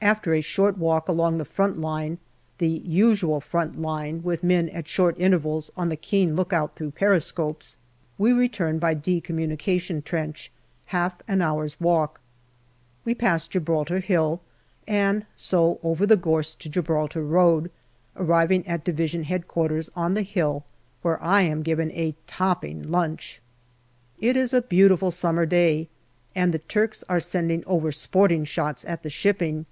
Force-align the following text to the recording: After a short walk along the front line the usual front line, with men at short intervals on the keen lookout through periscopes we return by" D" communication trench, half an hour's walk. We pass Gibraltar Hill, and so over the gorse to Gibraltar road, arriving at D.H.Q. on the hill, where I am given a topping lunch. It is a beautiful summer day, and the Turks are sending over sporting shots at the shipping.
After 0.00 0.32
a 0.32 0.40
short 0.40 0.78
walk 0.78 1.08
along 1.08 1.36
the 1.36 1.44
front 1.44 1.76
line 1.80 2.18
the 2.58 2.68
usual 2.68 3.40
front 3.40 3.82
line, 3.82 4.22
with 4.22 4.44
men 4.44 4.68
at 4.68 4.86
short 4.86 5.16
intervals 5.18 5.72
on 5.76 5.88
the 5.88 5.96
keen 5.96 6.36
lookout 6.36 6.76
through 6.76 6.92
periscopes 6.92 7.76
we 8.16 8.32
return 8.32 8.78
by" 8.78 8.94
D" 8.94 9.20
communication 9.20 10.00
trench, 10.00 10.52
half 10.86 11.20
an 11.26 11.42
hour's 11.42 11.80
walk. 11.80 12.20
We 13.04 13.12
pass 13.12 13.48
Gibraltar 13.48 13.98
Hill, 13.98 14.40
and 14.86 15.26
so 15.34 15.80
over 15.82 16.06
the 16.06 16.16
gorse 16.16 16.54
to 16.54 16.68
Gibraltar 16.70 17.24
road, 17.24 17.68
arriving 18.16 18.66
at 18.68 18.84
D.H.Q. 18.84 19.80
on 19.96 20.14
the 20.14 20.22
hill, 20.22 20.64
where 21.02 21.20
I 21.22 21.42
am 21.42 21.62
given 21.62 21.90
a 21.90 22.14
topping 22.28 22.88
lunch. 22.88 23.42
It 24.20 24.36
is 24.36 24.54
a 24.54 24.62
beautiful 24.62 25.10
summer 25.10 25.44
day, 25.44 25.88
and 26.36 26.54
the 26.54 26.60
Turks 26.60 27.02
are 27.08 27.20
sending 27.20 27.64
over 27.66 27.90
sporting 27.90 28.44
shots 28.44 28.84
at 28.84 29.02
the 29.02 29.10
shipping. 29.10 29.66